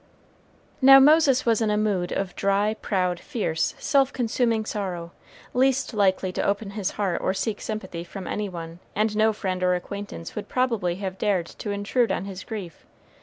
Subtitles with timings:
[0.81, 5.11] Now Moses was in a mood of dry, proud, fierce, self consuming sorrow,
[5.53, 9.61] least likely to open his heart or seek sympathy from any one; and no friend
[9.61, 12.83] or acquaintance would probably have dared to intrude on his grief.